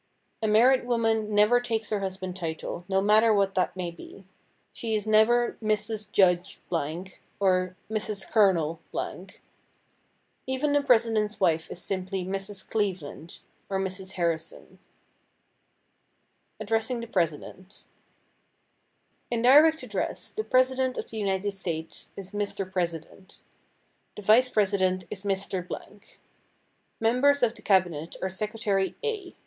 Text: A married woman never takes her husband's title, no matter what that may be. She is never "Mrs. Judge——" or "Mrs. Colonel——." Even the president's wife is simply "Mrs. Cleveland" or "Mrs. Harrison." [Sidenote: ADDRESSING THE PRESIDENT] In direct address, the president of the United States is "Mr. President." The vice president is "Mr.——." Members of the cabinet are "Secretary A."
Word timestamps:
A 0.41 0.47
married 0.47 0.87
woman 0.87 1.35
never 1.35 1.61
takes 1.61 1.91
her 1.91 1.99
husband's 1.99 2.39
title, 2.39 2.85
no 2.89 3.03
matter 3.03 3.31
what 3.31 3.53
that 3.53 3.75
may 3.75 3.91
be. 3.91 4.25
She 4.73 4.95
is 4.95 5.05
never 5.05 5.57
"Mrs. 5.61 6.11
Judge——" 6.11 6.59
or 7.39 7.75
"Mrs. 7.87 8.25
Colonel——." 8.27 8.79
Even 10.47 10.73
the 10.73 10.81
president's 10.81 11.39
wife 11.39 11.69
is 11.69 11.79
simply 11.83 12.25
"Mrs. 12.25 12.67
Cleveland" 12.67 13.37
or 13.69 13.77
"Mrs. 13.79 14.13
Harrison." 14.13 14.79
[Sidenote: 16.59 16.61
ADDRESSING 16.61 16.99
THE 17.01 17.05
PRESIDENT] 17.07 17.83
In 19.29 19.43
direct 19.43 19.83
address, 19.83 20.31
the 20.31 20.43
president 20.43 20.97
of 20.97 21.11
the 21.11 21.17
United 21.17 21.51
States 21.51 22.09
is 22.17 22.31
"Mr. 22.33 22.71
President." 22.71 23.39
The 24.15 24.23
vice 24.23 24.49
president 24.49 25.05
is 25.11 25.21
"Mr.——." 25.21 26.01
Members 26.99 27.43
of 27.43 27.53
the 27.53 27.61
cabinet 27.61 28.15
are 28.19 28.29
"Secretary 28.29 28.95
A." 29.05 29.35